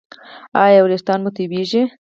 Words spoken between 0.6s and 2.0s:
ایا ویښتان مو توییږي؟